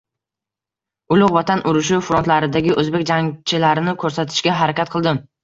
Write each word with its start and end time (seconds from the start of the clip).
Ulug` 1.15 1.35
Vatan 1.35 1.61
urushi 1.71 1.99
frontlaridagi 2.07 2.75
o`zbek 2.85 3.05
jangchilarini 3.13 3.95
ko`rsatishga 4.07 4.59
harakat 4.65 4.95
qildim 4.99 5.23